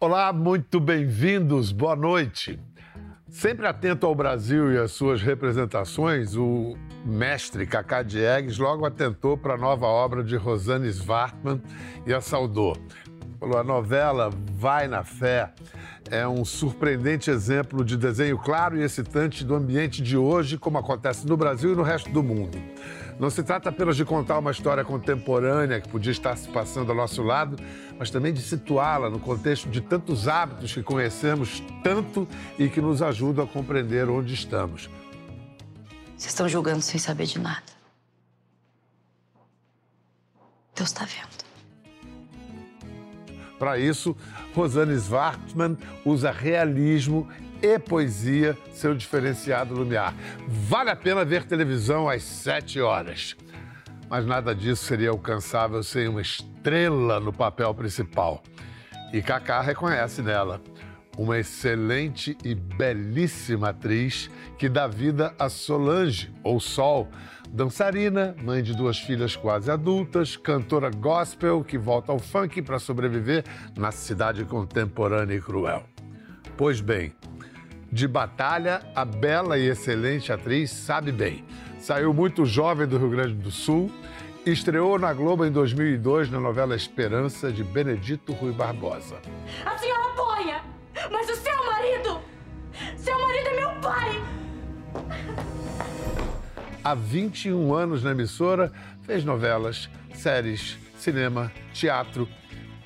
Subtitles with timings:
[0.00, 2.56] Olá, muito bem-vindos, boa noite.
[3.28, 9.54] Sempre atento ao Brasil e às suas representações, o mestre Cacá Diegues logo atentou para
[9.54, 11.60] a nova obra de Rosane Svartman
[12.06, 12.76] e a saudou.
[13.40, 15.52] Falou, a novela Vai na Fé
[16.10, 21.26] é um surpreendente exemplo de desenho claro e excitante do ambiente de hoje, como acontece
[21.26, 22.56] no Brasil e no resto do mundo.
[23.18, 26.96] Não se trata apenas de contar uma história contemporânea que podia estar se passando ao
[26.96, 27.56] nosso lado,
[27.98, 33.02] mas também de situá-la no contexto de tantos hábitos que conhecemos tanto e que nos
[33.02, 34.88] ajudam a compreender onde estamos.
[36.16, 37.62] Vocês estão julgando sem saber de nada.
[40.76, 41.38] Deus está vendo.
[43.58, 44.16] Para isso,
[44.54, 47.28] Rosane Svartman usa realismo
[47.62, 50.14] e poesia, seu diferenciado lumiar.
[50.46, 53.36] Vale a pena ver televisão às sete horas.
[54.08, 58.42] Mas nada disso seria alcançável sem uma estrela no papel principal.
[59.12, 60.60] E Kaká reconhece nela
[61.18, 67.08] uma excelente e belíssima atriz que dá vida a Solange, ou Sol,
[67.50, 73.44] dançarina, mãe de duas filhas quase adultas, cantora gospel que volta ao funk para sobreviver
[73.76, 75.82] na cidade contemporânea e cruel.
[76.56, 77.12] Pois bem,
[77.90, 81.44] de batalha, a bela e excelente atriz sabe bem.
[81.78, 83.90] Saiu muito jovem do Rio Grande do Sul,
[84.44, 89.20] estreou na Globo em 2002 na novela Esperança de Benedito Rui Barbosa.
[89.64, 90.62] A senhora apoia,
[91.10, 92.20] mas o seu marido,
[92.96, 94.22] seu marido é meu pai.
[96.84, 98.72] Há 21 anos na emissora,
[99.02, 102.28] fez novelas, séries, cinema, teatro.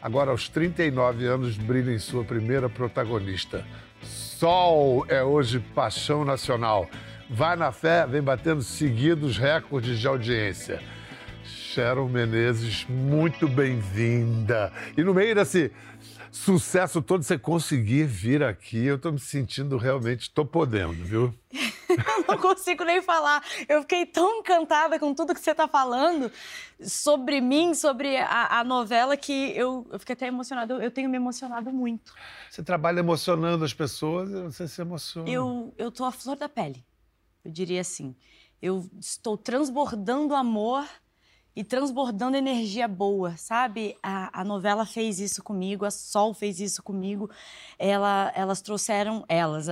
[0.00, 3.64] Agora, aos 39 anos, brilha em sua primeira protagonista,
[4.42, 6.90] Sol é hoje paixão nacional.
[7.30, 10.82] Vai na fé, vem batendo seguidos recordes de audiência.
[11.44, 14.72] Sharon Menezes, muito bem-vinda.
[14.96, 15.70] E no meio desse
[16.32, 21.32] sucesso todo, você conseguir vir aqui, eu estou me sentindo realmente, estou podendo, viu?
[22.28, 23.42] não consigo nem falar.
[23.68, 26.30] Eu fiquei tão encantada com tudo que você está falando
[26.80, 30.74] sobre mim, sobre a, a novela, que eu, eu, fiquei até emocionada.
[30.74, 32.12] Eu, eu, tenho me emocionado muito.
[32.50, 35.28] Você trabalha emocionando as pessoas e você se emociona.
[35.28, 36.84] Eu, eu tô à flor da pele,
[37.44, 38.14] eu diria assim.
[38.60, 40.86] Eu estou transbordando amor
[41.54, 43.96] e transbordando energia boa, sabe?
[44.02, 47.30] A, a, novela fez isso comigo, a Sol fez isso comigo.
[47.78, 49.68] Ela, elas trouxeram, elas,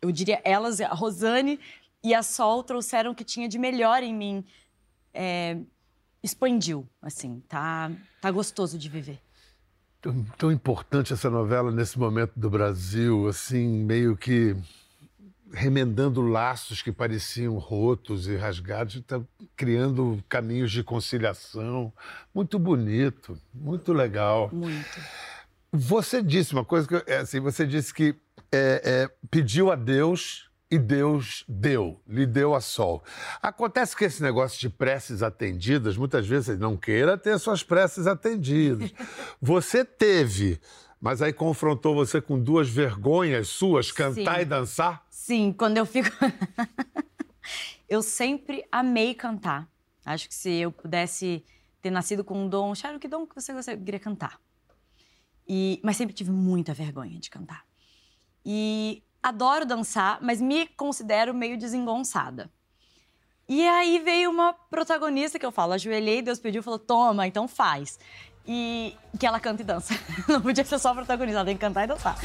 [0.00, 1.58] eu diria elas, a Rosane
[2.02, 4.44] e a Sol trouxeram o que tinha de melhor em mim.
[5.12, 5.58] É,
[6.22, 7.90] expandiu, assim, tá,
[8.20, 9.18] tá gostoso de viver.
[10.00, 14.56] Tão, tão importante essa novela nesse momento do Brasil, assim, meio que
[15.52, 19.20] remendando laços que pareciam rotos e rasgados, tá
[19.56, 21.92] criando caminhos de conciliação.
[22.34, 24.50] Muito bonito, muito legal.
[24.52, 25.00] Muito.
[25.72, 28.14] Você disse uma coisa que, é, assim, você disse que
[28.56, 33.02] é, é, pediu a Deus e Deus deu, lhe deu a sol.
[33.40, 38.06] Acontece que esse negócio de preces atendidas, muitas vezes você não queira ter suas preces
[38.06, 38.92] atendidas.
[39.40, 40.60] Você teve,
[41.00, 44.42] mas aí confrontou você com duas vergonhas suas, cantar Sim.
[44.42, 45.06] e dançar?
[45.10, 46.10] Sim, quando eu fico.
[47.88, 49.68] eu sempre amei cantar.
[50.04, 51.44] Acho que se eu pudesse
[51.80, 54.40] ter nascido com um dom, Sharon, que dom que você gostaria cantar?
[55.46, 55.80] E...
[55.84, 57.64] Mas sempre tive muita vergonha de cantar.
[58.48, 62.48] E adoro dançar, mas me considero meio desengonçada.
[63.48, 67.98] E aí veio uma protagonista que eu falo, ajoelhei, Deus pediu, falou, toma, então faz.
[68.46, 69.94] E que ela canta e dança.
[70.28, 72.16] Não podia ser só protagonista, ela tem que cantar e dançar.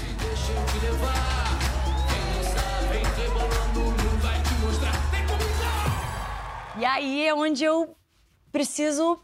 [6.78, 7.96] E aí é onde eu
[8.52, 9.20] preciso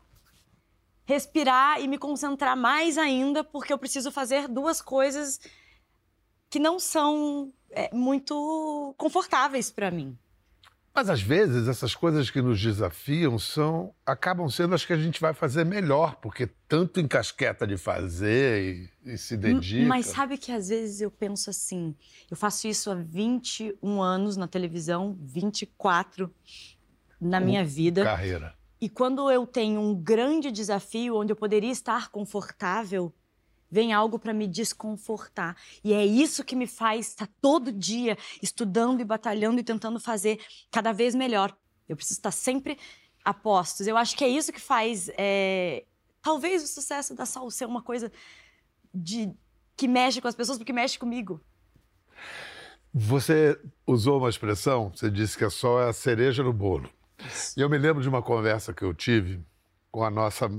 [1.05, 5.39] respirar e me concentrar mais ainda, porque eu preciso fazer duas coisas
[6.49, 10.17] que não são é, muito confortáveis para mim.
[10.97, 15.21] Mas às vezes essas coisas que nos desafiam são acabam sendo as que a gente
[15.21, 19.87] vai fazer melhor, porque tanto encasqueta de fazer e, e se dedica.
[19.87, 21.95] Mas sabe que às vezes eu penso assim,
[22.31, 26.33] eu faço isso há 21 anos na televisão, 24
[27.21, 28.03] na minha vida.
[28.03, 28.55] Carreira.
[28.81, 33.13] E quando eu tenho um grande desafio onde eu poderia estar confortável,
[33.69, 35.55] vem algo para me desconfortar.
[35.83, 40.39] E é isso que me faz estar todo dia estudando e batalhando e tentando fazer
[40.71, 41.55] cada vez melhor.
[41.87, 42.77] Eu preciso estar sempre
[43.23, 43.87] a postos.
[43.87, 45.85] Eu acho que é isso que faz, é...
[46.21, 48.11] talvez, o sucesso da Sol ser uma coisa
[48.93, 49.31] de
[49.75, 51.41] que mexe com as pessoas, porque mexe comigo.
[52.93, 56.89] Você usou uma expressão, você disse que é a cereja no bolo.
[57.55, 59.43] E eu me lembro de uma conversa que eu tive
[59.91, 60.49] com a nossa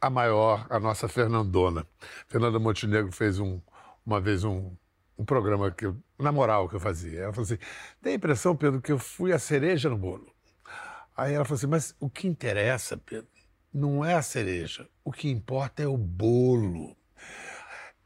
[0.00, 1.86] a maior, a nossa Fernandona.
[2.26, 3.60] Fernanda Montenegro fez um,
[4.04, 4.72] uma vez um,
[5.18, 7.20] um programa que eu, na moral que eu fazia.
[7.20, 7.58] Ela falou assim:
[8.02, 10.32] tem a impressão, Pedro, que eu fui a cereja no bolo.
[11.16, 13.28] Aí ela falou assim: mas o que interessa, Pedro,
[13.72, 14.88] não é a cereja.
[15.04, 16.96] O que importa é o bolo.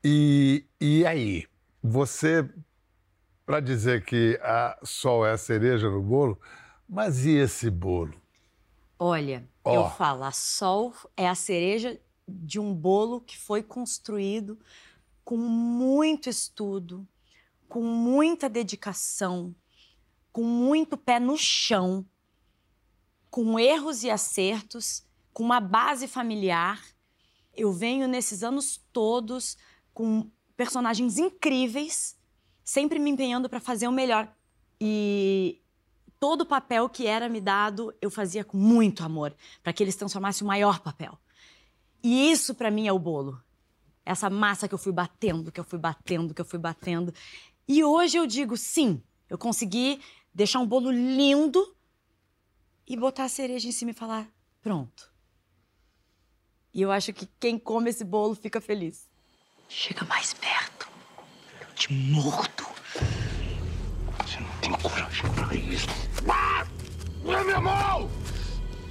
[0.03, 1.47] E, e aí,
[1.83, 2.49] você,
[3.47, 6.39] para dizer que a sol é a cereja no bolo,
[6.89, 8.15] mas e esse bolo?
[8.99, 9.75] Olha, Ó.
[9.75, 14.59] eu falo, a Sol é a cereja de um bolo que foi construído
[15.25, 17.07] com muito estudo,
[17.69, 19.55] com muita dedicação,
[20.31, 22.05] com muito pé no chão,
[23.31, 25.03] com erros e acertos,
[25.33, 26.85] com uma base familiar.
[27.55, 29.57] Eu venho nesses anos todos
[29.93, 32.17] com personagens incríveis,
[32.63, 34.33] sempre me empenhando para fazer o melhor.
[34.81, 35.61] E
[36.25, 40.43] todo papel que era me dado, eu fazia com muito amor, para que eles transformassem
[40.43, 41.19] o maior papel.
[42.03, 43.39] E isso para mim é o bolo.
[44.07, 47.13] Essa massa que eu fui batendo, que eu fui batendo, que eu fui batendo.
[47.69, 50.01] E hoje eu digo, sim, eu consegui
[50.33, 51.77] deixar um bolo lindo
[52.89, 54.27] e botar a cereja em cima e falar,
[54.63, 55.13] pronto.
[56.73, 59.11] E eu acho que quem come esse bolo fica feliz.
[59.69, 60.89] Chega mais perto.
[61.61, 62.65] Eu te mordo.
[64.25, 66.14] Você não tem coragem pra isso.
[66.29, 66.67] Ah!
[67.25, 68.11] Não é minha mão!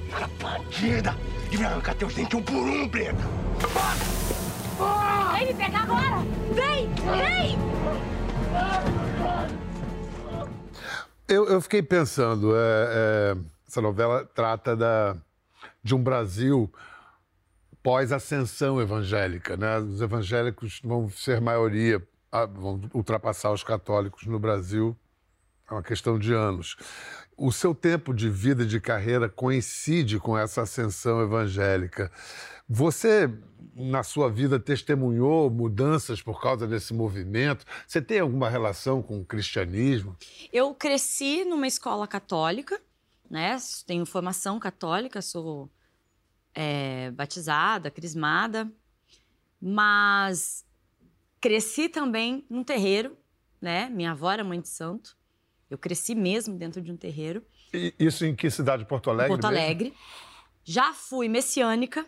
[0.10, 1.16] Fica bandida!
[1.52, 3.24] E me arrancar teus dentes um por um, preta!
[5.34, 6.18] Vem me pegar agora!
[6.54, 6.90] Vem!
[6.96, 7.58] Vem!
[11.28, 13.38] Eu, eu fiquei pensando, é, é,
[13.68, 15.16] essa novela trata da,
[15.82, 16.72] de um Brasil
[17.82, 19.78] pós-ascensão evangélica, né?
[19.80, 22.02] Os evangélicos vão ser maioria,
[22.32, 24.98] ah, vão ultrapassar os católicos no Brasil,
[25.74, 26.78] é uma questão de anos.
[27.36, 32.12] O seu tempo de vida e de carreira coincide com essa ascensão evangélica.
[32.70, 33.30] Você,
[33.76, 37.66] na sua vida, testemunhou mudanças por causa desse movimento?
[37.88, 40.16] Você tem alguma relação com o cristianismo?
[40.52, 42.80] Eu cresci numa escola católica,
[43.30, 43.58] né?
[43.88, 45.70] Tenho formação católica, sou
[46.54, 48.72] é, batizada, crismada,
[49.60, 50.64] mas
[51.42, 53.18] cresci também num terreiro,
[53.60, 53.90] né?
[53.90, 55.18] Minha avó era mãe de santo.
[55.74, 57.44] Eu cresci mesmo dentro de um terreiro,
[57.74, 58.86] E isso em que cidade?
[58.86, 59.30] Porto Alegre?
[59.30, 59.58] Porto mesmo?
[59.58, 59.94] Alegre.
[60.64, 62.06] Já fui messiânica.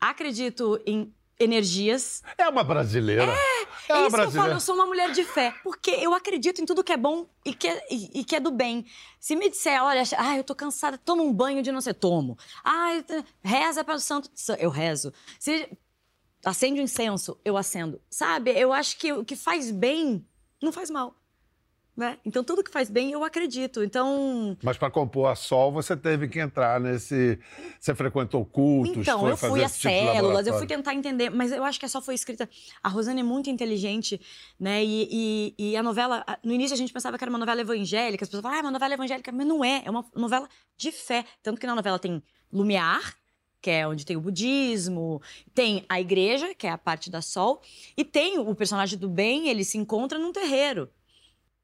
[0.00, 2.22] Acredito em energias.
[2.38, 3.24] É uma brasileira.
[3.24, 4.52] É, É, uma isso que eu falo, brasileira.
[4.54, 7.52] eu sou uma mulher de fé, porque eu acredito em tudo que é bom e
[7.52, 8.86] que é, e, e que é do bem.
[9.18, 12.38] Se me disser, olha, ah, eu tô cansada, toma um banho de não sei, tomo.
[12.62, 15.12] Ah, eu reza para o santo, eu rezo.
[15.40, 15.68] Se
[16.44, 18.00] acende um incenso, eu acendo.
[18.08, 20.24] Sabe, eu acho que o que faz bem
[20.62, 21.16] não faz mal.
[21.94, 22.18] Né?
[22.24, 23.84] Então, tudo que faz bem, eu acredito.
[23.84, 27.38] Então, Mas para compor a Sol, você teve que entrar nesse.
[27.78, 28.96] Você frequentou cultos?
[28.96, 31.78] Então, foi eu fui a esse tipo células, eu fui tentar entender, mas eu acho
[31.78, 32.48] que só foi escrita.
[32.82, 34.18] A Rosana é muito inteligente,
[34.58, 34.82] né?
[34.82, 37.60] E, e- e a novela, a- no início a gente pensava que era uma novela
[37.60, 40.48] evangélica, as pessoas falavam, ah, é uma novela evangélica, mas não é, é uma novela
[40.78, 41.26] de fé.
[41.42, 43.14] Tanto que na novela tem Lumiar,
[43.60, 45.20] que é onde tem o budismo,
[45.54, 47.60] tem a igreja, que é a parte da Sol,
[47.96, 50.90] e tem o personagem do bem, ele se encontra num terreiro,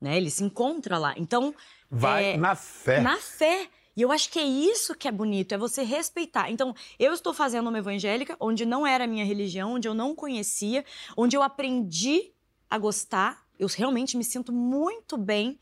[0.01, 0.17] né?
[0.17, 1.15] Ele se encontra lá.
[1.17, 1.55] Então,
[1.91, 3.01] Vai é, na fé.
[3.01, 3.69] na fé.
[3.97, 6.51] E eu acho que é isso que é bonito, é você respeitar.
[6.51, 10.15] Então, eu estou fazendo uma evangélica onde não era a minha religião, onde eu não
[10.15, 10.85] conhecia,
[11.17, 12.33] onde eu aprendi
[12.71, 13.45] a gostar.
[13.59, 15.59] Eu realmente me sinto muito bem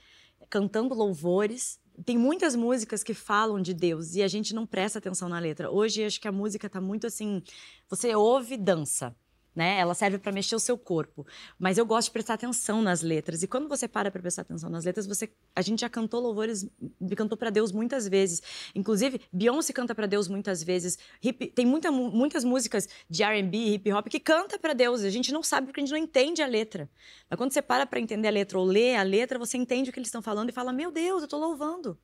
[0.50, 1.80] cantando louvores.
[2.04, 5.70] Tem muitas músicas que falam de Deus e a gente não presta atenção na letra.
[5.70, 7.42] Hoje acho que a música tá muito assim,
[7.88, 9.16] você ouve, dança.
[9.56, 9.78] Né?
[9.78, 11.26] Ela serve para mexer o seu corpo,
[11.58, 13.42] mas eu gosto de prestar atenção nas letras.
[13.42, 16.68] E quando você para para prestar atenção nas letras, você, a gente já cantou louvores,
[17.16, 18.42] cantou para Deus muitas vezes.
[18.74, 20.98] Inclusive, Beyoncé canta para Deus muitas vezes.
[21.22, 25.00] Hip- tem muita, mu- muitas músicas de R&B, hip hop que canta para Deus.
[25.02, 26.86] A gente não sabe porque a gente não entende a letra.
[27.30, 29.92] Mas quando você para para entender a letra ou lê a letra, você entende o
[29.92, 31.98] que eles estão falando e fala: "Meu Deus, eu tô louvando".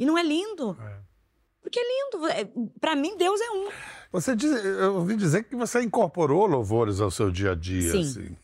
[0.00, 0.76] E não é lindo?
[1.74, 2.26] Porque é lindo.
[2.28, 2.48] É,
[2.80, 3.68] para mim, Deus é um.
[4.12, 7.90] Você diz, eu ouvi dizer que você incorporou louvores ao seu dia a dia.
[7.90, 8.00] Sim.
[8.00, 8.36] Assim.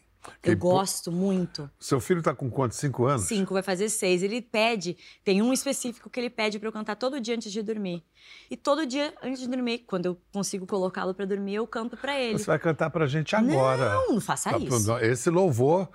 [0.43, 1.71] Que Eu gosto muito.
[1.79, 2.77] Seu filho está com quantos?
[2.77, 3.23] Cinco anos?
[3.23, 4.23] Cinco, vai fazer seis.
[4.23, 7.63] Ele pede, tem um específico que ele pede pra eu cantar todo dia antes de
[7.63, 8.03] dormir.
[8.51, 12.19] E todo dia antes de dormir, quando eu consigo colocá-lo pra dormir, eu canto pra
[12.21, 12.39] ele.
[12.39, 13.95] Você vai cantar pra gente agora.
[13.95, 14.99] Não, não faça Tá, isso.
[14.99, 15.89] Esse louvor,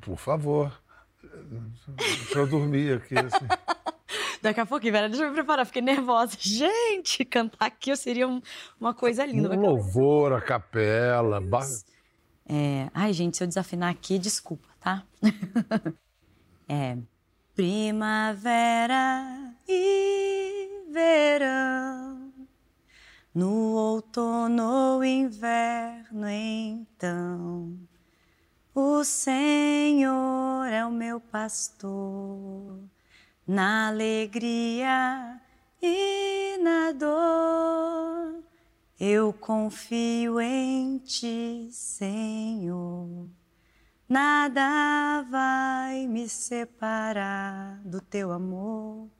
[0.00, 0.72] por favor.
[2.30, 3.14] Pra eu dormir aqui.
[3.18, 3.46] Assim.
[4.42, 6.36] Daqui a pouquinho, velho, deixa eu me preparar, fiquei nervosa.
[6.40, 8.40] Gente, cantar aqui seria um-
[8.78, 9.56] uma coisa linda.
[9.56, 11.40] Um louvor, a capela.
[11.40, 11.66] ba-
[12.46, 15.02] É, ai, gente, se eu desafinar aqui, desculpa, tá?
[16.68, 16.98] é.
[17.54, 22.30] Primavera e verão,
[23.34, 27.78] no outono ou inverno, então,
[29.04, 32.80] Senhor é o meu pastor,
[33.46, 35.40] na alegria
[35.82, 38.42] e na dor.
[38.98, 43.28] Eu confio em ti, Senhor.
[44.08, 49.10] Nada vai me separar do teu amor.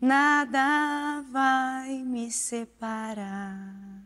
[0.00, 4.04] Nada vai me separar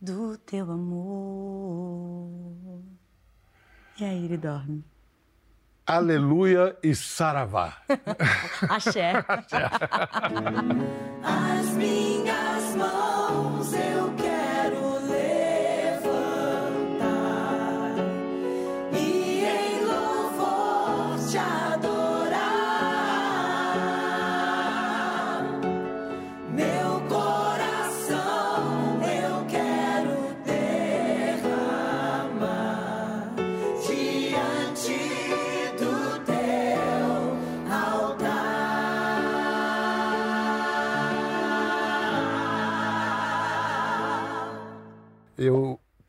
[0.00, 2.82] do teu amor.
[4.00, 4.89] E aí ele dorme.
[5.90, 7.78] Aleluia e saravá.
[8.70, 9.24] Axé.
[11.20, 11.66] As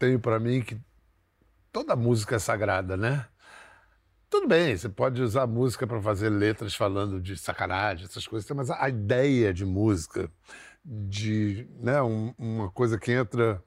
[0.01, 0.81] tenho para mim que
[1.72, 3.27] toda música é sagrada, né?
[4.31, 8.72] Tudo bem, você pode usar música para fazer letras falando de sacanagem, essas coisas, mas
[8.72, 10.31] a ideia de música,
[10.84, 13.63] de né, um- uma coisa que entra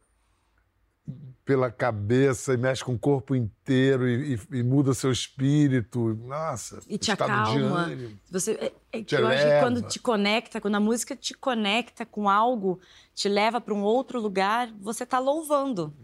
[1.44, 6.80] pela cabeça e mexe com o corpo inteiro e, e- e muda seu espírito, nossa,
[6.88, 7.84] E te acalma.
[7.84, 8.18] ânimo.
[8.30, 11.34] Você, é, é que Te eu acho que quando te conecta, quando a música te
[11.34, 12.80] conecta com algo,
[13.14, 15.94] te leva para um outro lugar, você tá louvando.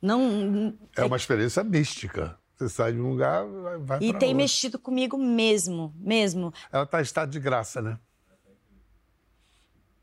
[0.00, 2.38] Não, É uma experiência mística.
[2.56, 3.46] Você sai de um lugar,
[3.80, 4.36] vai, e tem outro.
[4.36, 6.52] mexido comigo mesmo, mesmo.
[6.70, 7.98] Ela está em estado de graça, né?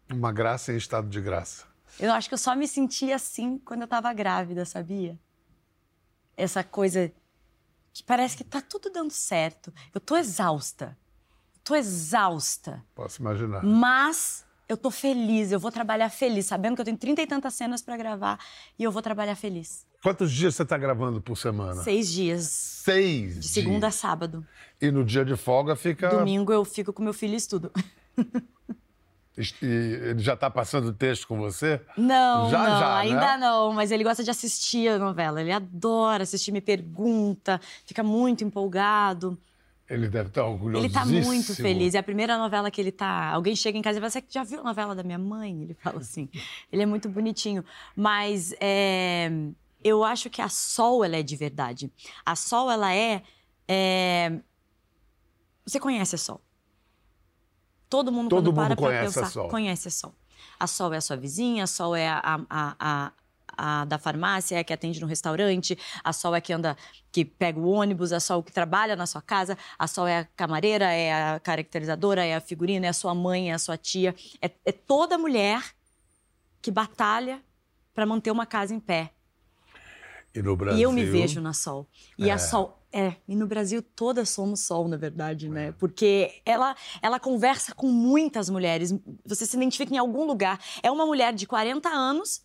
[0.10, 1.66] Uma graça em estado de graça.
[2.00, 5.20] Eu acho que eu só me sentia assim quando eu tava grávida, sabia?
[6.36, 7.12] Essa coisa
[7.94, 9.72] que parece que tá tudo dando certo.
[9.94, 10.98] Eu tô exausta.
[11.64, 12.84] Tô exausta.
[12.96, 13.64] Posso imaginar.
[13.64, 17.54] Mas eu tô feliz, eu vou trabalhar feliz, sabendo que eu tenho trinta e tantas
[17.54, 18.40] cenas pra gravar
[18.78, 19.86] e eu vou trabalhar feliz.
[20.04, 21.82] Quantos dias você está gravando por semana?
[21.84, 23.40] Seis dias, Seis.
[23.40, 23.96] de segunda a dias.
[24.00, 24.46] sábado.
[24.82, 26.10] E no dia de folga fica.
[26.10, 27.72] Domingo eu fico com meu filho e estudo.
[29.62, 31.80] E ele já está passando o texto com você?
[31.96, 32.96] Não, Já, não, já, né?
[33.02, 35.40] ainda não, mas ele gosta de assistir a novela.
[35.40, 39.38] Ele adora assistir, me pergunta, fica muito empolgado.
[39.90, 40.86] Ele deve estar orgulhoso.
[40.86, 41.96] Ele tá muito feliz.
[41.96, 43.30] É a primeira novela que ele tá.
[43.30, 45.62] Alguém chega em casa e fala: Você já viu a novela da minha mãe?
[45.64, 46.28] Ele fala assim.
[46.72, 47.64] Ele é muito bonitinho.
[47.96, 49.30] Mas é,
[49.82, 51.90] eu acho que a Sol ela é de verdade.
[52.26, 53.24] A Sol ela é.
[53.66, 54.40] é,
[55.66, 56.42] Você conhece a Sol?
[57.90, 59.48] Todo mundo Todo quando para mundo pra conhece a pensar, Sol.
[59.50, 60.14] conhece a Sol.
[60.60, 63.12] A Sol é a sua vizinha, a Sol é a, a- a-
[63.58, 66.78] a- da farmácia, é a que atende no restaurante, a Sol é que anda,
[67.12, 70.26] que pega o ônibus, a Sol que trabalha na sua casa, a Sol é a
[70.26, 74.14] camareira, é a caracterizadora, é a figurina, é a sua mãe, é a sua tia.
[74.42, 75.62] É, é toda mulher
[76.62, 77.42] que batalha
[77.94, 79.12] para manter uma casa em pé.
[80.36, 80.80] E no Brasil.
[80.80, 81.88] E eu me vejo na Sol.
[82.18, 82.34] E É.
[82.34, 82.76] a Sol.
[82.92, 85.74] É, e no Brasil todas somos Sol, na verdade, né?
[85.74, 88.94] Porque ela, ela conversa com muitas mulheres.
[89.26, 90.60] Você se identifica em algum lugar.
[90.82, 92.42] É uma mulher de 40 anos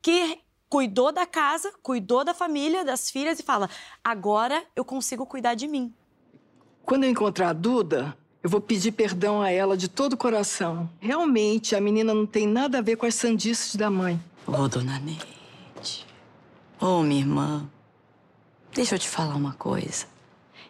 [0.00, 0.38] que
[0.70, 3.68] cuidou da casa, cuidou da família, das filhas e fala:
[4.02, 5.92] agora eu consigo cuidar de mim.
[6.84, 10.88] Quando eu encontrar a Duda, eu vou pedir perdão a ela de todo o coração.
[11.00, 14.18] Realmente, a menina não tem nada a ver com as sandices da mãe.
[14.46, 16.06] Ô, dona Neide.
[16.80, 17.68] Ô, minha irmã.
[18.72, 20.06] Deixa eu te falar uma coisa.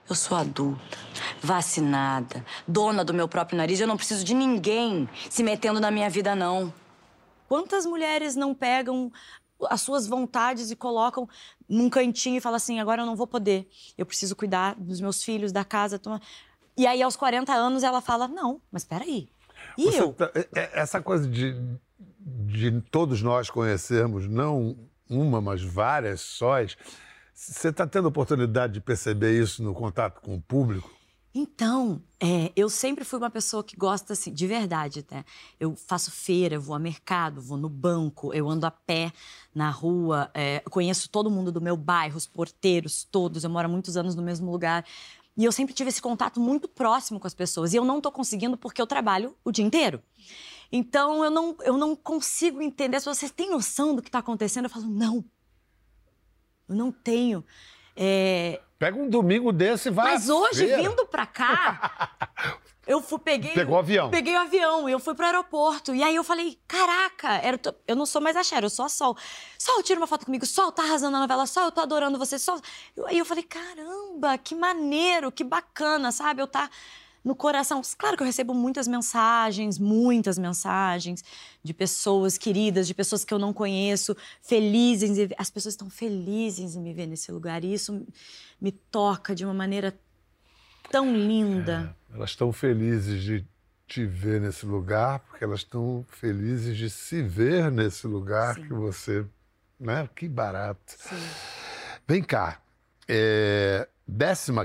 [0.09, 0.99] Eu sou adulta,
[1.41, 3.79] vacinada, dona do meu próprio nariz.
[3.79, 6.73] Eu não preciso de ninguém se metendo na minha vida, não.
[7.51, 9.13] Quantas mulheres não pegam
[9.69, 11.29] as suas vontades e colocam
[11.69, 15.23] num cantinho e falam assim: agora eu não vou poder, eu preciso cuidar dos meus
[15.23, 15.99] filhos, da casa.
[15.99, 16.21] toma-"
[16.77, 19.29] E aí, aos 40 anos, ela fala: não, mas peraí.
[19.77, 20.13] E Você eu?
[20.13, 21.55] tá- é- é- essa coisa de,
[22.19, 24.77] de todos nós conhecermos, não
[25.09, 26.77] uma, mas várias sóis,
[27.35, 30.91] você está tendo oportunidade de perceber isso no contato com o público?
[31.33, 35.25] Então, é, eu sempre fui uma pessoa que gosta, assim, de verdade, né?
[35.61, 39.13] Eu faço feira, vou a mercado, vou no banco, eu ando a pé
[39.55, 43.71] na rua, é, conheço todo mundo do meu bairro, os porteiros todos, eu moro há
[43.71, 44.85] muitos anos no mesmo lugar.
[45.37, 47.73] E eu sempre tive esse contato muito próximo com as pessoas.
[47.73, 50.03] E eu não tô conseguindo porque eu trabalho o dia inteiro.
[50.73, 52.99] Então, eu não, eu não consigo entender.
[53.01, 55.25] Se vocês têm noção do que está acontecendo, eu falo, não.
[56.69, 57.45] Eu não tenho.
[57.97, 60.13] É, Pega um domingo desse e vai.
[60.13, 60.83] mas hoje, feira.
[60.83, 62.11] vindo pra cá,
[62.87, 63.53] eu fui, peguei.
[63.53, 64.09] Pegou o avião.
[64.11, 65.95] Peguei o avião e eu fui pro aeroporto.
[65.95, 68.89] E aí eu falei, caraca, era, eu não sou mais a Cher, eu sou a
[68.89, 69.15] Sol.
[69.59, 70.47] Sol, tira uma foto comigo.
[70.47, 71.45] Sol, tá arrasando a novela.
[71.47, 72.39] Sol, eu tô adorando você.
[72.39, 72.59] Sol.
[73.07, 76.41] Aí eu falei, caramba, que maneiro, que bacana, sabe?
[76.41, 76.71] Eu tá
[77.25, 77.83] no coração.
[77.99, 81.23] Claro que eu recebo muitas mensagens, muitas mensagens
[81.63, 85.11] de pessoas queridas, de pessoas que eu não conheço, felizes.
[85.37, 87.65] As pessoas estão felizes em me ver nesse lugar.
[87.65, 88.07] E isso
[88.61, 89.99] me toca de uma maneira
[90.91, 91.95] tão linda.
[92.13, 93.45] Elas estão felizes de
[93.87, 99.27] te ver nesse lugar, porque elas estão felizes de se ver nesse lugar que você.
[99.79, 100.09] Né?
[100.15, 100.97] Que barato.
[102.07, 102.61] Vem cá.
[103.13, 103.89] É,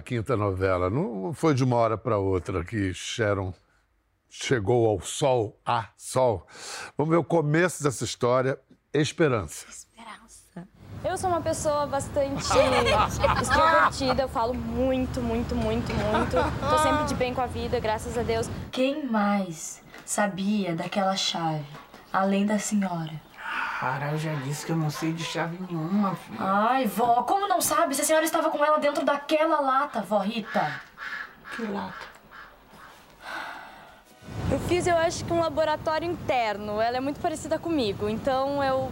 [0.03, 3.51] 15 novela, não foi de uma hora para outra que Sharon
[4.29, 6.45] chegou ao sol, a sol.
[6.95, 8.59] Vamos ver o começo dessa história,
[8.93, 9.65] Esperança.
[11.03, 12.43] Eu sou uma pessoa bastante
[13.41, 16.35] extrovertida, eu falo muito, muito, muito, muito.
[16.69, 18.47] Tô sempre de bem com a vida, graças a Deus.
[18.71, 21.65] Quem mais sabia daquela chave,
[22.13, 23.19] além da senhora?
[23.79, 26.37] Para, eu já disse que eu não sei de chave nenhuma, filha.
[26.39, 27.93] Ai, vó, como não sabe?
[27.93, 30.81] Se a senhora estava com ela dentro daquela lata, vó Rita.
[31.55, 32.15] Que lata.
[34.49, 36.79] Eu fiz, eu acho que um laboratório interno.
[36.79, 38.89] Ela é muito parecida comigo, então eu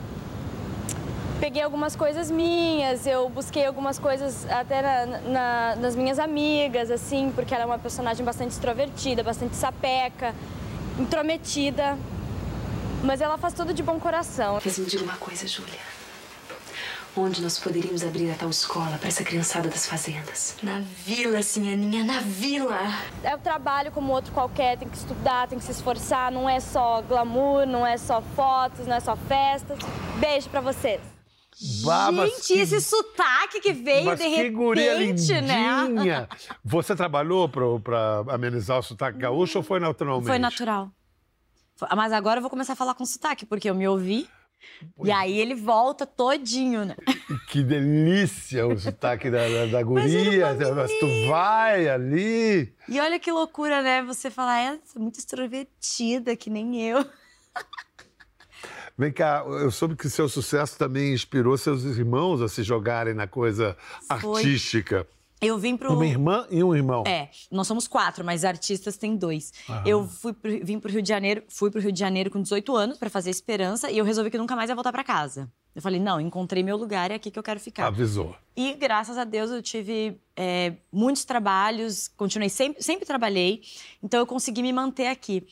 [1.39, 7.31] peguei algumas coisas minhas, eu busquei algumas coisas até na- na- nas minhas amigas, assim,
[7.35, 10.33] porque ela é uma personagem bastante extrovertida, bastante sapeca,
[10.99, 11.97] intrometida.
[13.03, 14.59] Mas ela faz tudo de bom coração.
[14.63, 15.79] Mas me diga uma coisa, Júlia.
[17.15, 20.55] Onde nós poderíamos abrir a tal escola para essa criançada das fazendas?
[20.63, 22.79] Na vila, senhaninha, na vila.
[23.21, 26.59] É o trabalho como outro qualquer, tem que estudar, tem que se esforçar, não é
[26.59, 29.77] só glamour, não é só fotos, não é só festas.
[30.19, 31.01] Beijo pra vocês.
[31.83, 36.27] Baba, Gente, esse sotaque que veio Mas de que repente, né?
[36.65, 40.27] Você trabalhou para amenizar o sotaque gaúcho ou foi naturalmente?
[40.27, 40.89] Foi natural.
[41.95, 44.27] Mas agora eu vou começar a falar com sotaque, porque eu me ouvi.
[45.03, 46.95] E aí ele volta todinho, né?
[47.49, 50.55] Que delícia o sotaque da, da, da guria.
[50.75, 52.73] Mas tu vai ali.
[52.87, 54.03] E olha que loucura, né?
[54.03, 57.05] Você falar, é, é muito extrovertida, que nem eu.
[58.97, 63.27] Vem cá, eu soube que seu sucesso também inspirou seus irmãos a se jogarem na
[63.27, 63.75] coisa
[64.21, 64.41] Foi.
[64.41, 65.07] artística.
[65.45, 65.93] Eu vim pro.
[65.93, 67.03] Uma irmã e um irmão.
[67.05, 69.51] É, nós somos quatro, mas artistas tem dois.
[69.69, 69.83] Aham.
[69.85, 72.75] Eu fui pro- vim pro Rio de Janeiro, fui pro Rio de Janeiro com 18
[72.75, 75.51] anos pra fazer Esperança e eu resolvi que nunca mais ia voltar pra casa.
[75.75, 77.87] Eu falei, não, encontrei meu lugar, é aqui que eu quero ficar.
[77.87, 78.35] Avisou.
[78.55, 83.61] E graças a Deus eu tive é, muitos trabalhos, continuei, sempre, sempre trabalhei,
[84.01, 85.43] então eu consegui me manter aqui.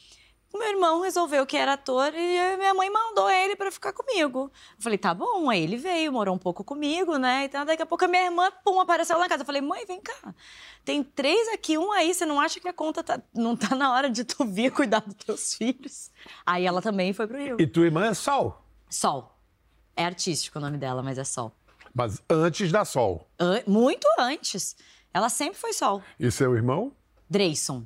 [0.54, 4.52] O meu irmão resolveu que era ator e minha mãe mandou ele pra ficar comigo.
[4.78, 7.46] Eu falei, tá bom, aí ele veio, morou um pouco comigo, né?
[7.46, 9.44] Então daqui a pouco a minha irmã, pum, apareceu lá em casa.
[9.44, 10.34] Eu falei, mãe, vem cá.
[10.84, 13.94] Tem três aqui, um aí, você não acha que a conta tá, não tá na
[13.94, 16.12] hora de tu vir cuidar dos teus filhos?
[16.46, 17.56] Aí ela também foi pro Rio.
[17.60, 19.38] E tua irmã é Sol, Sol.
[19.96, 21.52] É artístico o nome dela, mas é Sol.
[21.94, 23.28] mas antes da Sol.
[23.40, 24.76] An- muito antes.
[25.14, 26.02] Ela sempre foi Sol.
[26.20, 26.92] E seu irmão?
[27.30, 27.86] Dreyson.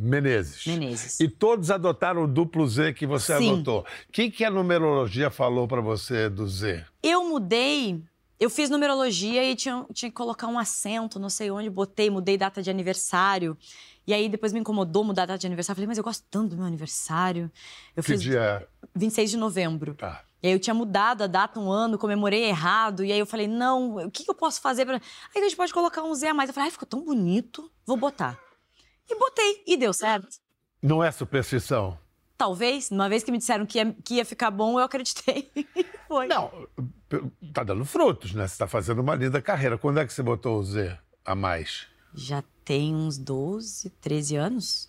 [0.00, 0.66] Menezes.
[0.66, 1.20] Menezes.
[1.20, 3.52] E todos adotaram o duplo Z que você Sim.
[3.52, 3.80] adotou.
[3.80, 6.84] O que, que a numerologia falou para você do Z?
[7.02, 8.02] Eu mudei,
[8.38, 12.38] eu fiz numerologia e tinha, tinha que colocar um acento, não sei onde, botei, mudei
[12.38, 13.56] data de aniversário.
[14.06, 15.76] E aí depois me incomodou mudar a data de aniversário.
[15.76, 17.50] Falei, mas eu gosto tanto do meu aniversário.
[17.94, 18.66] Eu Que fiz dia é?
[18.94, 19.94] 26 de novembro.
[19.94, 20.24] Tá.
[20.42, 23.04] E aí eu tinha mudado a data um ano, comemorei errado.
[23.04, 24.88] E aí eu falei, não, o que, eu posso fazer.
[24.88, 25.00] Aí
[25.36, 26.48] a gente pode colocar um Z a mais.
[26.48, 28.40] Eu falei, ai, ficou tão bonito, vou botar.
[29.10, 30.28] E botei, e deu certo.
[30.82, 31.98] Não é superstição?
[32.38, 35.50] Talvez, uma vez que me disseram que ia, que ia ficar bom, eu acreditei.
[36.08, 36.26] Foi.
[36.26, 36.50] Não,
[37.52, 38.46] tá dando frutos, né?
[38.48, 39.76] Você tá fazendo uma linda carreira.
[39.76, 41.86] Quando é que você botou o Z a mais?
[42.14, 44.88] Já tem uns 12, 13 anos.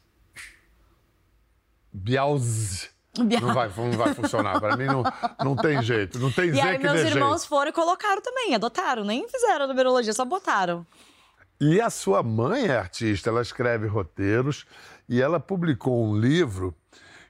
[1.93, 2.37] Bial-
[3.41, 4.59] Não vai, não vai funcionar.
[4.59, 5.03] Para mim não,
[5.43, 6.17] não tem jeito.
[6.19, 7.49] Não tem E Z aí que meus irmãos jeito.
[7.49, 10.85] foram e colocaram também, adotaram, nem fizeram numerologia, só botaram.
[11.61, 14.65] E a sua mãe é artista, ela escreve roteiros
[15.07, 16.75] e ela publicou um livro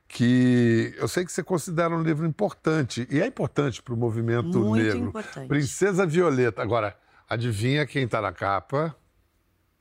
[0.08, 3.06] que eu sei que você considera um livro importante.
[3.12, 5.10] E é importante para o movimento Muito negro.
[5.10, 5.48] importante.
[5.50, 6.62] Princesa Violeta.
[6.62, 8.96] Agora, adivinha quem está na capa?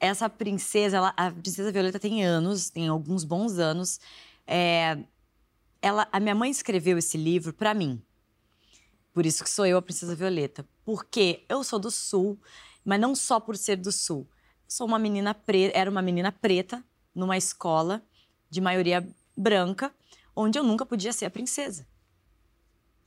[0.00, 4.00] Essa princesa, ela- a princesa Violeta tem anos, tem alguns bons anos.
[4.46, 4.98] É,
[5.80, 8.02] ela, a minha mãe escreveu esse livro para mim.
[9.12, 10.66] Por isso que sou eu a princesa Violeta.
[10.84, 12.40] Porque eu sou do Sul,
[12.84, 14.28] mas não só por ser do Sul.
[14.70, 16.80] Sou uma menina preta, era uma menina preta
[17.12, 18.00] numa escola
[18.48, 19.04] de maioria
[19.37, 19.92] branca,
[20.35, 21.85] onde eu nunca podia ser a princesa.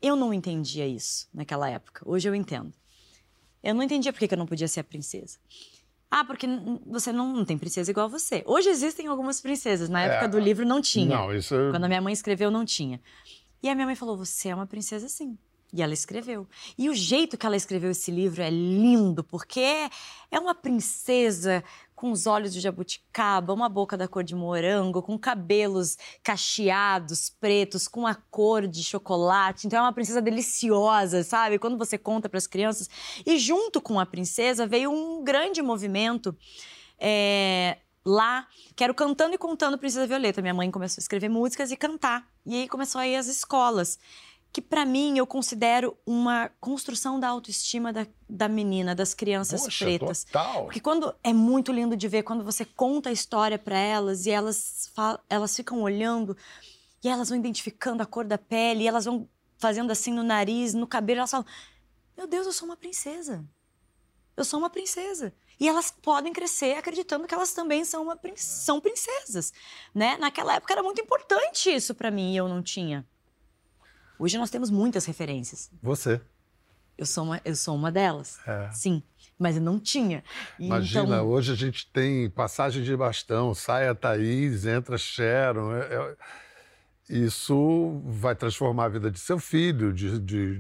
[0.02, 2.02] Eu não entendia isso naquela época.
[2.06, 2.74] Hoje eu entendo.
[3.64, 5.38] Eu não entendia por que eu não podia ser a princesa.
[6.12, 6.46] Ah, porque
[6.86, 8.44] você não, não tem princesa igual você.
[8.46, 9.88] Hoje existem algumas princesas.
[9.88, 10.28] Na época É.
[10.28, 11.16] do livro não tinha.
[11.18, 13.00] Não, isso- Quando a minha mãe escreveu, não tinha.
[13.64, 15.38] E a minha mãe falou: Você é uma princesa sim.
[15.74, 16.48] E ela escreveu.
[16.78, 19.90] E o jeito que ela escreveu esse livro é lindo, porque
[20.30, 21.64] é, uma princesa
[21.96, 27.88] com os olhos de jabuticaba, uma boca da cor de morango, com cabelos cacheados, pretos,
[27.88, 29.66] com a cor de chocolate.
[29.66, 31.58] Então é uma princesa deliciosa, sabe?
[31.58, 32.90] Quando você conta para as crianças.
[33.26, 36.36] E junto com a princesa veio um grande movimento
[37.00, 40.42] é, lá, que era o Cantando e Contando Princesa Violeta.
[40.42, 42.28] Minha mãe começou a escrever músicas e cantar.
[42.46, 43.98] E aí começou a ir às escolas.
[44.54, 49.84] Que para mim eu considero uma construção da autoestima da, da menina, das crianças Poxa,
[49.86, 50.24] pretas.
[50.26, 50.66] total.
[50.66, 54.30] Porque quando é muito lindo de ver quando você conta a história para elas e
[54.30, 56.38] elas, fa- elas ficam olhando
[57.04, 60.74] e elas vão identificando a cor da pele, e elas vão fazendo assim no nariz,
[60.76, 61.46] no cabelo, elas falam:
[62.16, 63.44] Meu Deus, eu sou uma princesa.
[64.38, 65.34] Eu sou uma princesa.
[65.60, 69.52] E elas podem crescer acreditando que elas também são, uma, são princesas.
[69.94, 70.16] Né?
[70.18, 73.06] Naquela época era muito importante isso para mim e eu não tinha.
[74.20, 75.70] Hoje nós temos muitas referências.
[75.82, 76.22] Você.
[76.98, 78.40] Eu sou uma, eu sou uma delas.
[78.48, 78.70] É.
[78.72, 79.02] Sim.
[79.38, 80.24] Mas eu não tinha.
[80.60, 85.76] E Imagina, então, hoje a gente tem passagem de bastão, sai a Thaís, entra Sharon.
[85.76, 86.16] é- é-
[87.10, 90.60] Isso vai transformar a vida de seu filho, de, de,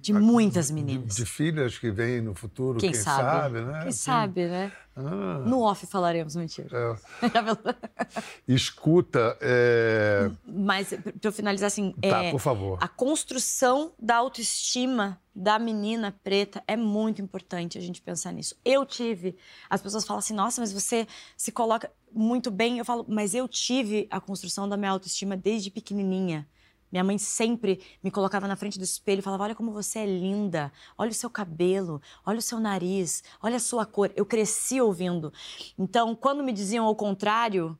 [0.00, 1.16] de muitas meninas.
[1.16, 3.60] de filhas que vêm no futuro, Quem, quem, sabe?
[3.60, 3.80] né?
[3.80, 4.72] Quem Assim, sabe, né?
[4.94, 6.68] ah, No off falaremos, mentira.
[6.72, 6.96] é.
[8.46, 12.78] Escuta, é, Mas, pra eu finalizar assim, Tá, é, por favor.
[12.80, 18.54] a construção da autoestima da menina preta é muito importante a gente pensar nisso.
[18.62, 19.36] Eu tive,
[19.70, 22.78] as pessoas falam assim, nossa, mas você se coloca muito bem.
[22.78, 26.46] Eu falo, mas eu tive a construção da minha autoestima desde pequenininha.
[26.92, 30.06] Minha mãe sempre me colocava na frente do espelho e falava: Olha como você é
[30.06, 34.12] linda, olha o seu cabelo, olha o seu nariz, olha a sua cor.
[34.16, 35.32] Eu cresci ouvindo.
[35.78, 37.78] Então, quando me diziam ao contrário,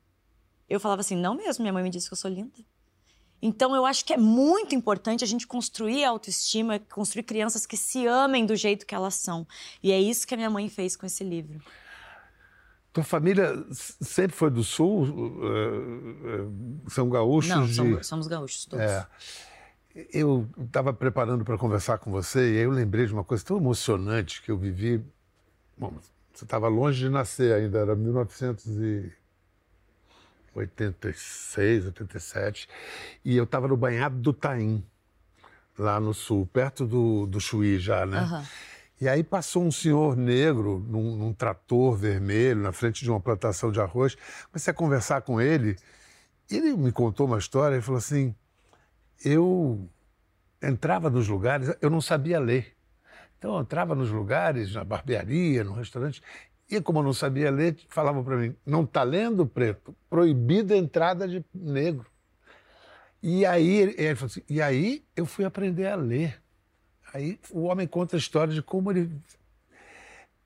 [0.69, 2.70] eu falava assim: Não mesmo, minha mãe me disse que eu sou linda.
[3.41, 7.75] Então, eu acho que é muito importante a gente construir a autoestima, construir crianças que
[7.75, 9.47] se amem do jeito que elas são.
[9.81, 11.59] E é isso que a minha mãe fez com esse livro.
[12.93, 15.07] tua família sempre foi do Sul?
[15.43, 17.49] É, é, São gaúchos?
[17.49, 17.73] Não, de...
[17.73, 18.85] somos, somos gaúchos todos.
[18.85, 19.07] É.
[20.13, 23.57] Eu estava preparando para conversar com você e aí eu lembrei de uma coisa tão
[23.57, 25.03] emocionante que eu vivi.
[25.77, 25.93] Bom,
[26.31, 27.95] você estava longe de nascer ainda, era
[30.55, 32.69] 1986, 87,
[33.23, 34.83] e eu estava no banhado do Taim,
[35.77, 38.19] lá no sul, perto do, do Chuí já, né?
[38.19, 38.45] Aham.
[38.99, 43.71] E aí passou um senhor negro num, num trator vermelho na frente de uma plantação
[43.71, 44.15] de arroz.
[44.51, 45.75] Comecei a conversar com ele.
[46.47, 48.35] Ele me contou uma história e falou assim:
[49.25, 49.89] eu
[50.61, 52.75] entrava nos lugares, eu não sabia ler.
[53.39, 56.21] Então eu entrava nos lugares, na barbearia, no restaurante,
[56.71, 59.95] e como eu não sabia ler, falavam para mim: não está lendo, preto?
[60.09, 62.05] Proibida a entrada de negro.
[63.21, 66.41] E aí ele falou assim: e aí eu fui aprender a ler.
[67.13, 69.11] Aí o homem conta a história de como ele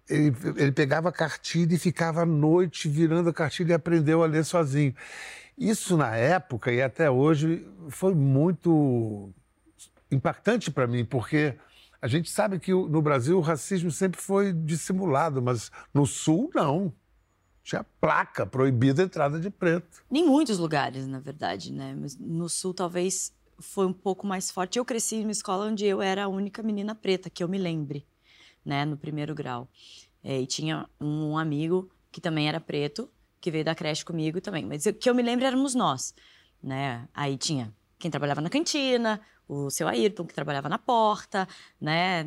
[0.10, 4.28] ele, ele pegava a cartilha e ficava à noite virando a cartilha e aprendeu a
[4.28, 4.96] ler sozinho.
[5.58, 9.30] Isso na época e até hoje foi muito
[10.12, 11.56] impactante para mim, porque
[12.06, 16.94] a gente sabe que no Brasil o racismo sempre foi dissimulado, mas no Sul não.
[17.64, 20.06] Tinha placa proibida a entrada de preto.
[20.12, 21.98] Em muitos lugares, na verdade, né?
[22.00, 24.78] Mas no sul talvez foi um pouco mais forte.
[24.78, 27.58] Eu cresci em uma escola onde eu era a única menina preta, que eu me
[27.58, 28.06] lembre,
[28.64, 28.86] né?
[28.86, 29.68] No primeiro grau.
[30.24, 33.10] É, e tinha um amigo que também era preto,
[33.42, 34.64] que veio da creche comigo também.
[34.64, 36.14] Mas o que eu me lembro éramos nós,
[36.62, 37.10] né?
[37.16, 41.48] Aí tinha quem trabalhava na cantina, o seu Ayrton, que trabalhava na porta,
[41.80, 42.24] né?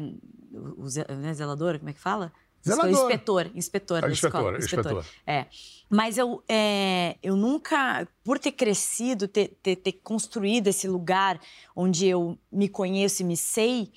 [0.52, 2.32] O, o né, zelador, como é que fala?
[2.66, 2.90] Zelador.
[2.90, 4.58] Inspetor, inspetor Ah, da escola.
[4.58, 5.06] inspetor, inspetor.
[5.26, 5.46] É.
[5.88, 11.40] Mas eu, é, eu nunca, por ter crescido, ter, ter, ter construído esse lugar
[11.74, 13.92] onde eu me conheço e me sei,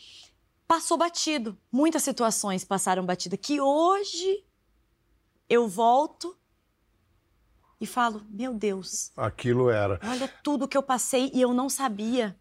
[0.67, 1.57] passou batido.
[1.71, 3.35] Muitas situações passaram batida.
[3.35, 4.45] Que hoje
[5.49, 6.37] eu volto
[7.79, 9.99] e falo: Meu Deus, Aquilo era.
[10.03, 12.39] olha tudo que eu passei e eu não sabia.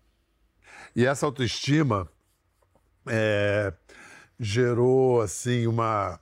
[0.94, 2.08] E essa autoestima
[3.06, 3.72] é,
[4.38, 6.18] gerou assim uma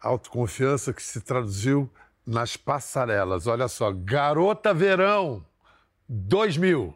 [0.00, 1.90] autoconfiança que se traduziu
[2.26, 3.46] nas passarelas.
[3.46, 5.44] Olha só, Garota Verão
[6.08, 6.94] 2000.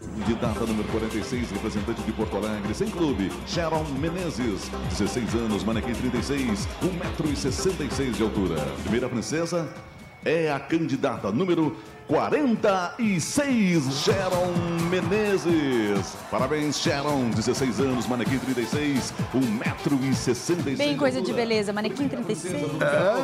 [0.00, 6.68] Candidata número 46, representante de Porto Alegre, sem clube, Sharon Menezes, 16 anos, manequim 36,
[6.80, 8.54] 1,66m de altura.
[8.82, 9.68] Primeira princesa,
[10.24, 11.76] é a candidata número
[12.06, 14.52] 46, Sharon
[14.90, 16.16] Menezes.
[16.30, 20.76] Parabéns, Sharon, 16 anos, manequim 36, 1,66m.
[20.76, 22.52] Bem coisa de beleza, manequim 36.
[22.54, 22.78] Festival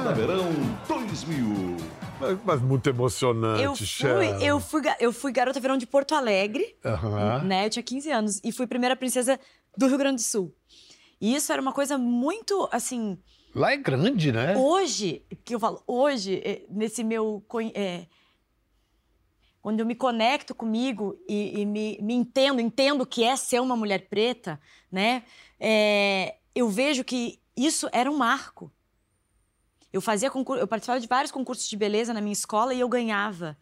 [0.05, 0.53] da Verão
[0.87, 1.77] 2000.
[2.21, 4.23] Mas, mas muito emocionante, Eu fui, Sharon.
[4.41, 7.43] eu, fui, eu fui garota verão de Porto Alegre, Aham.
[7.45, 7.67] né?
[7.67, 9.39] Eu tinha 15 anos e fui primeira princesa
[9.77, 10.55] do Rio Grande do Sul.
[11.21, 13.19] E isso era uma coisa muito, assim,
[13.55, 14.57] Lá é grande, né?
[14.57, 17.45] Hoje, que eu falo, hoje, eh, nesse meu.
[17.75, 18.07] eh,
[19.63, 23.61] quando eu me conecto comigo e, e me, me entendo, entendo o que é ser
[23.61, 24.61] uma mulher preta,
[24.93, 25.23] né?
[25.59, 28.71] eh, eu vejo que isso era um marco.
[29.93, 32.89] Eu fazia concurso, eu participava de vários concursos de beleza na minha escola e eu
[32.89, 33.57] ganhava.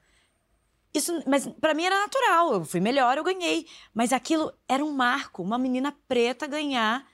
[0.95, 2.55] Isso, mas para mim era natural.
[2.55, 3.67] Eu fui melhor, eu ganhei.
[3.95, 7.07] Mas aquilo era um marco, uma menina preta ganhar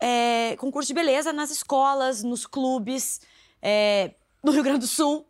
[0.00, 3.20] é, concurso de beleza nas escolas, nos clubes,
[3.60, 5.26] é, no Rio Grande do Sul.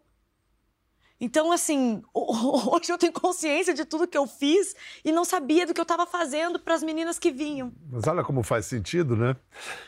[1.21, 5.67] Então, assim, ho- hoje eu tenho consciência de tudo que eu fiz e não sabia
[5.67, 7.73] do que eu estava fazendo para as meninas que vinham.
[7.91, 9.35] Mas olha como faz sentido, né?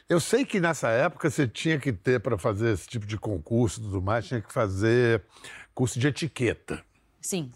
[0.08, 3.80] Eu sei que nessa época você tinha que ter, para fazer esse tipo de concurso
[3.80, 5.22] e tudo mais, tinha que fazer
[5.72, 6.84] curso de etiqueta.
[7.20, 7.52] Sim.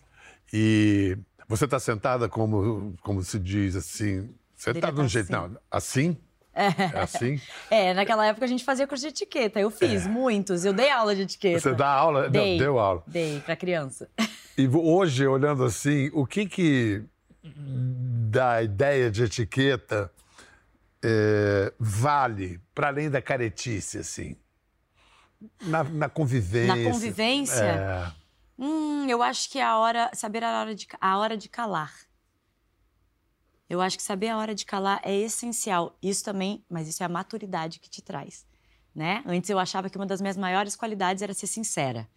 [0.53, 5.59] E você está sentada como, como se diz assim, sentada de um tá jeito, não,
[5.69, 6.17] assim?
[6.55, 7.41] É assim?
[7.71, 9.59] É, naquela época a gente fazia curso de etiqueta.
[9.59, 11.57] Eu fiz muitos, eu dei aula de etiqueta.
[11.57, 11.61] É.
[11.61, 12.25] Você dá aula?
[12.25, 13.03] Não, Dei, deu aula.
[13.07, 14.09] Dei para criança.
[14.57, 17.03] E hoje, olhando assim, o que que
[17.43, 20.11] da ideia de etiqueta
[21.03, 24.37] é, vale para além da caretice, assim?
[25.63, 26.75] Na, na convivência.
[26.75, 27.65] Na convivência?
[27.65, 28.13] É.
[28.59, 30.11] Hum, eu acho que é a hora.
[30.15, 31.93] Saber a hora de, a hora de calar.
[33.75, 35.99] Eu acho que saber a hora de calar é essencial.
[36.01, 38.47] Isso também, mas isso é a maturidade que te traz,
[38.95, 39.23] né?
[39.27, 42.09] Antes eu achava que uma das minhas maiores qualidades era ser sincera.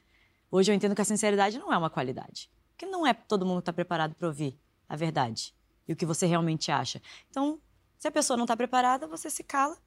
[0.52, 3.60] Hoje eu entendo que a sinceridade não é uma qualidade, porque não é todo mundo
[3.60, 4.56] está preparado para ouvir
[4.88, 5.54] a verdade
[5.88, 7.02] e o que você realmente acha.
[7.30, 7.60] Então,
[7.98, 9.78] se a pessoa não está preparada, você se cala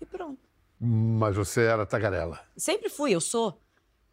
[0.00, 0.40] e pronto.
[0.80, 2.40] Mas você era tagarela.
[2.56, 3.62] Sempre fui, eu sou.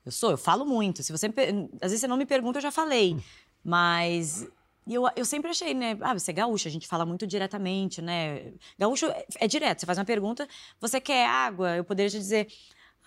[0.05, 1.01] Eu sou, eu falo muito.
[1.01, 3.17] Se você às vezes você não me pergunta, eu já falei.
[3.63, 4.47] Mas
[4.88, 5.97] e eu, eu sempre achei, né?
[6.02, 8.54] Ah, você é gaúcha, a gente fala muito diretamente, né?
[8.80, 9.82] Gaúcho é, é direto.
[9.82, 10.47] Você faz uma pergunta,
[10.80, 11.76] você quer água?
[11.76, 12.47] Eu poderia te dizer,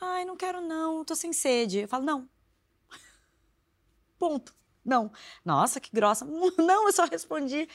[0.00, 1.80] ai, não quero não, tô sem sede.
[1.80, 2.28] Eu falo, não.
[4.18, 4.54] Ponto.
[4.84, 5.10] Não.
[5.44, 6.24] Nossa, que grossa.
[6.56, 7.68] Não, eu só respondi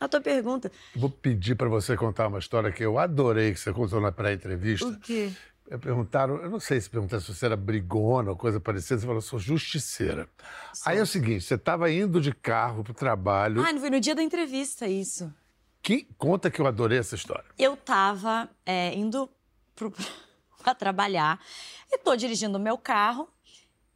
[0.00, 0.70] a tua pergunta.
[0.94, 4.88] Vou pedir para você contar uma história que eu adorei que você contou na pré-entrevista.
[4.88, 5.32] O quê?
[5.70, 9.06] É, Perguntaram, eu não sei se perguntaram se você era brigona ou coisa parecida, você
[9.06, 10.28] falou, sou justiceira.
[10.86, 13.62] Aí é o seguinte, você estava indo de carro para o trabalho.
[13.66, 15.32] Ah, não foi no dia da entrevista isso.
[15.82, 17.44] Que, conta que eu adorei essa história.
[17.58, 19.28] eu tava é, indo
[19.76, 19.92] pro,
[20.62, 21.38] pra trabalhar
[21.90, 23.28] e tô dirigindo o meu carro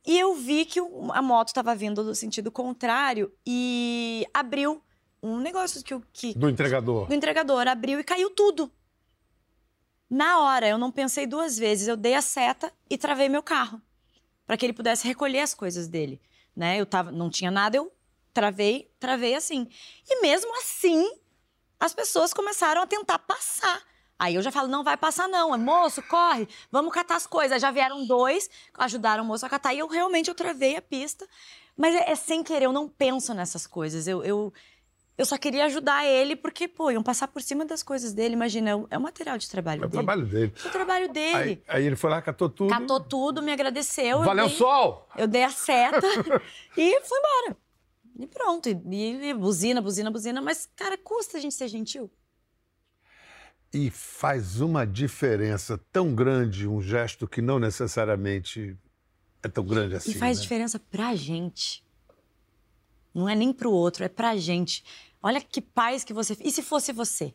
[0.07, 0.79] e eu vi que
[1.13, 4.83] a moto tava vindo do sentido contrário e abriu
[5.23, 7.07] um negócio que, o- que Do entregador.
[7.09, 8.71] do entregador abriu e caiu tudo.
[10.15, 13.81] Na hora, eu não pensei duas vezes, eu dei a seta e travei meu carro
[14.47, 16.21] para que ele pudesse recolher as coisas dele,
[16.55, 16.79] né?
[16.79, 17.91] Eu tava, não tinha nada, eu
[18.31, 19.67] travei, travei assim.
[20.07, 21.11] E mesmo assim,
[21.81, 23.83] as pessoas começaram a tentar passar.
[24.19, 27.53] Aí eu já falo, não vai passar não, moço, corre, vamos catar as coisas.
[27.53, 30.83] Aí Já vieram dois, ajudaram o moço a catar e eu realmente eu travei a
[30.83, 31.27] pista.
[31.75, 34.07] Mas é, é sem querer, eu não penso nessas coisas.
[34.07, 34.53] Eu, eu,
[35.19, 38.35] eu só queria ajudar ele porque, pô, iam passar por cima das coisas dele.
[38.35, 39.93] Imagina, é o- é o material de trabalho É o dele.
[40.05, 40.53] trabalho dele.
[40.65, 41.37] É o trabalho dele.
[41.37, 42.71] Aí, aí ele foi lá, catou tudo.
[42.71, 44.19] Catou tudo, me agradeceu.
[44.19, 45.09] eu Valeu, dei- sol!
[45.17, 46.01] Eu dei a seta
[46.77, 47.57] e fui embora.
[48.19, 48.69] E pronto.
[48.69, 50.41] E, e buzina, buzina, buzina.
[50.43, 52.11] Mas, cara, custa a gente ser gentil.
[53.75, 58.77] E faz uma diferença tão grande um gesto que não necessariamente
[59.43, 60.11] é tão grande assim.
[60.11, 60.43] e faz né?
[60.43, 61.83] diferença pra gente.
[63.15, 64.85] Não é nem pro outro, é pra gente.
[65.23, 66.37] Olha que paz que você.
[66.41, 67.35] E se fosse você?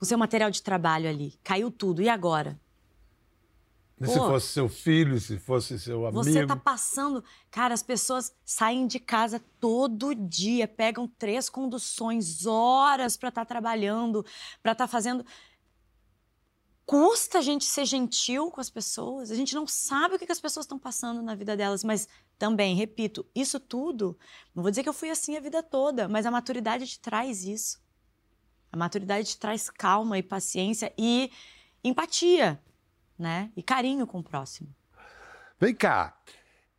[0.00, 1.38] O seu material de trabalho ali.
[1.42, 2.02] Caiu tudo.
[2.02, 2.60] E agora?
[4.00, 4.26] E se Pô.
[4.26, 6.24] fosse seu filho, se fosse seu amigo.
[6.24, 7.22] Você tá passando.
[7.50, 14.26] Cara, as pessoas saem de casa todo dia, pegam três conduções, horas pra estar trabalhando,
[14.60, 15.24] pra estar fazendo.
[16.84, 19.30] Custa a gente ser gentil com as pessoas.
[19.30, 22.08] A gente não sabe o que que as pessoas estão passando na vida delas, mas
[22.38, 24.18] também, repito, isso tudo.
[24.54, 27.44] Não vou dizer que eu fui assim a vida toda, mas a maturidade te traz
[27.44, 27.80] isso.
[28.72, 31.30] A maturidade te traz calma e paciência e
[31.84, 32.60] empatia,
[33.18, 33.52] né?
[33.56, 34.74] E carinho com o próximo.
[35.60, 36.16] Vem cá.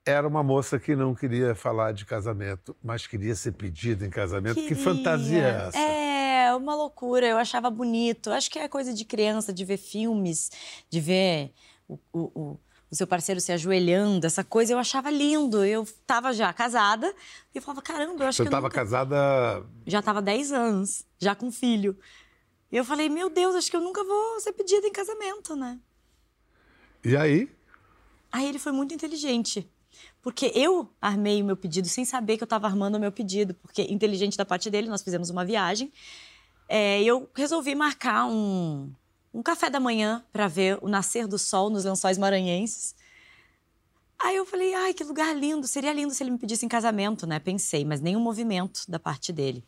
[0.06, 4.56] Era uma moça que não queria falar de casamento, mas queria ser pedida em casamento.
[4.56, 4.84] Que Queria.
[4.84, 5.80] fantasia é essa?
[5.80, 6.13] É,
[6.56, 7.26] uma loucura.
[7.28, 8.30] Eu achava bonito.
[8.32, 10.50] Acho que é coisa de criança, de ver filmes,
[10.90, 11.52] de ver
[11.88, 12.60] o, o- o-
[12.92, 15.64] o seu parceiro se ajoelhando, essa coisa eu achava lindo.
[15.66, 17.08] Eu tava já casada
[17.54, 18.76] e eu falava, caramba, eu acho Você que eu estava nunca...
[18.76, 19.66] casada.
[19.88, 21.98] Já tava 10 anos, já com filho.
[22.72, 25.80] E eu falei, meu Deus, acho que eu nunca vou ser pedida em casamento, né?
[27.04, 27.50] E aí?
[28.32, 29.68] Aí ele foi muito inteligente.
[30.22, 33.54] Porque eu armei o meu pedido sem saber que eu estava armando o meu pedido.
[33.56, 35.92] Porque, inteligente da parte dele, nós fizemos uma viagem.
[36.76, 38.92] É, eu resolvi marcar um,
[39.32, 42.96] um café da manhã para ver o nascer do sol nos lençóis maranhenses.
[44.18, 45.68] Aí eu falei, ai, que lugar lindo.
[45.68, 47.38] Seria lindo se ele me pedisse em casamento, né?
[47.38, 49.64] Pensei, mas nenhum movimento da parte dele.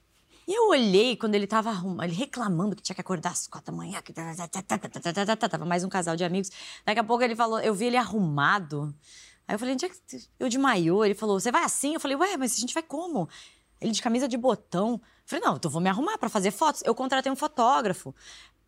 [0.47, 3.77] E eu olhei quando ele tava ele reclamando que tinha que acordar às quatro da
[3.77, 6.51] manhã, que tava mais um casal de amigos.
[6.83, 8.95] Daqui a pouco ele falou, eu vi ele arrumado.
[9.47, 9.95] Aí eu falei, onde é que
[10.39, 11.05] eu de maiô?
[11.05, 11.93] Ele falou, você vai assim?
[11.93, 13.29] Eu falei, ué, mas a gente vai como?
[13.79, 14.99] Ele de camisa de botão.
[15.25, 16.83] Falei, não, então vou me arrumar para fazer fotos.
[16.85, 18.13] Eu contratei um fotógrafo.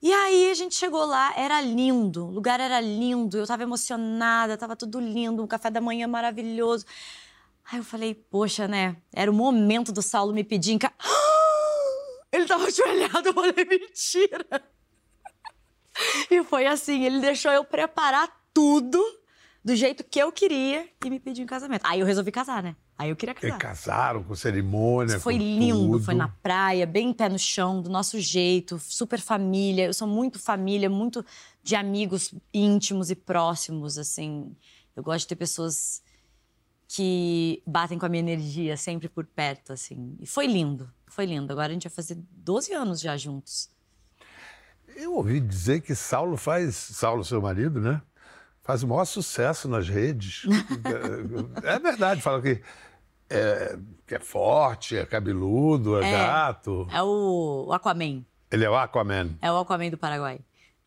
[0.01, 4.55] E aí a gente chegou lá, era lindo, o lugar era lindo, eu tava emocionada,
[4.55, 6.85] tava tudo lindo, um café da manhã maravilhoso.
[7.71, 8.97] Aí eu falei, poxa, né?
[9.11, 10.93] Era o momento do Saulo me pedir em casa.
[12.31, 14.45] Ele tava ajoelhado, eu falei, mentira.
[16.29, 19.03] E foi assim, ele deixou eu preparar tudo
[19.63, 21.81] do jeito que eu queria e me pediu em casamento.
[21.85, 22.75] Aí eu resolvi casar, né?
[22.97, 23.57] Aí eu queria E casar.
[23.60, 25.19] casaram com cerimônia.
[25.19, 26.03] Foi com lindo, tudo.
[26.03, 29.86] foi na praia, bem pé no chão, do nosso jeito, super família.
[29.86, 31.23] Eu sou muito família, muito
[31.62, 34.55] de amigos íntimos e próximos, assim.
[34.95, 36.01] Eu gosto de ter pessoas
[36.88, 40.15] que batem com a minha energia sempre por perto, assim.
[40.19, 41.51] E foi lindo, foi lindo.
[41.51, 43.69] Agora a gente vai fazer 12 anos já juntos.
[44.95, 46.73] Eu ouvi dizer que Saulo faz.
[46.75, 48.01] Saulo, seu marido, né?
[48.67, 50.43] Faz o maior sucesso nas redes.
[51.63, 52.62] é verdade, fala que
[53.30, 56.12] é, que é forte, é cabeludo, é, É.
[56.12, 56.86] gato.
[56.91, 58.25] É o Aquaman.
[58.51, 59.38] Ele é o Aquaman.
[59.41, 60.41] É o Aquaman do Paraguai.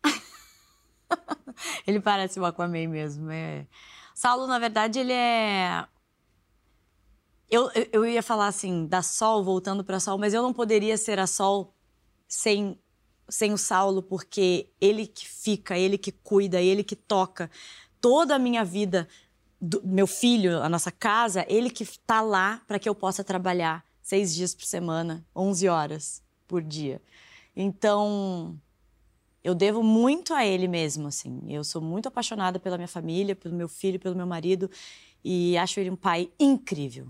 [1.86, 3.30] ele parece o Aquaman mesmo.
[3.30, 3.66] É...
[4.14, 5.86] Saulo, na verdade, ele é.
[7.50, 10.98] Eu, eu, eu ia falar assim, da Sol, voltando para Sol, mas eu não poderia
[10.98, 11.74] ser a Sol
[12.28, 12.78] sem,
[13.30, 17.50] sem o Saulo, porque ele que fica, ele que cuida, ele que toca
[18.00, 19.08] toda a minha vida,
[19.60, 23.84] do- meu filho, a nossa casa, ele que tá lá para que eu possa trabalhar
[24.02, 27.00] seis dias por semana, 11 horas por dia.
[27.54, 28.58] Então,
[29.44, 31.42] eu devo muito a ele mesmo, assim.
[31.48, 34.70] Eu sou muito apaixonada pela minha família, pelo meu filho, pelo meu marido
[35.24, 37.08] e acho ele um pai incrível.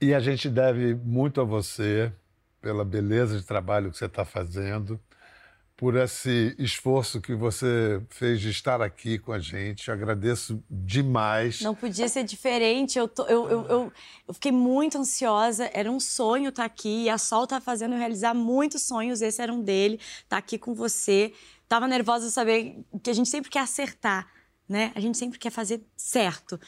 [0.00, 2.12] E a gente deve muito a você
[2.66, 4.98] pela beleza de trabalho que você está fazendo,
[5.76, 9.88] por esse esforço que você fez de estar aqui com a gente.
[9.88, 11.60] Agradeço demais.
[11.60, 12.98] Não podia ser diferente.
[12.98, 13.92] Eu, tô- eu, eu, eu,
[14.26, 15.70] eu fiquei muito ansiosa.
[15.72, 17.04] Era um sonho estar aqui.
[17.04, 19.22] E a Sol tá fazendo eu realizar muitos sonhos.
[19.22, 20.00] Esse era um dele.
[20.24, 21.32] Estar aqui com você.
[21.68, 24.26] Tava nervosa de saber que a gente sempre quer acertar,
[24.68, 24.90] né?
[24.92, 26.58] A gente sempre quer fazer certo.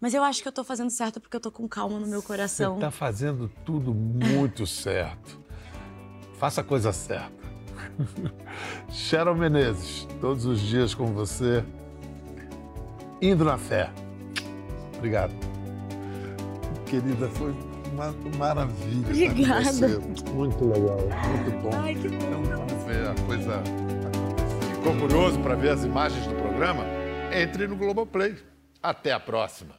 [0.00, 2.20] Mas eu acho que eu tô fazendo certo porque eu tô com calma no meu
[2.20, 2.74] Você coração.
[2.76, 5.47] está fazendo tudo muito certo.
[6.38, 7.32] Faça a coisa certa.
[8.88, 11.64] Sharon Menezes, todos os dias com você,
[13.20, 13.90] indo na fé.
[14.96, 15.32] Obrigado.
[16.86, 17.54] Querida, foi
[17.92, 19.30] uma maravilha.
[19.30, 19.62] Obrigada.
[19.62, 19.98] você.
[20.32, 21.70] Muito legal, muito bom.
[21.74, 22.16] Ai, que bom.
[22.16, 23.62] Então vamos ver a coisa.
[24.74, 26.84] Ficou curioso para ver as imagens do programa?
[27.32, 28.36] Entre no Globoplay.
[28.80, 29.74] Até a próxima.